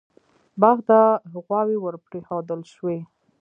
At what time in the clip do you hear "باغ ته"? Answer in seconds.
0.61-0.99